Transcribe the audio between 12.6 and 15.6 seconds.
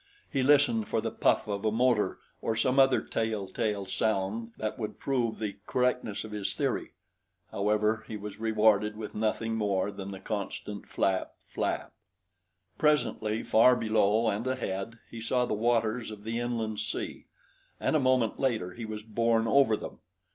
Presently, far below and ahead, he saw the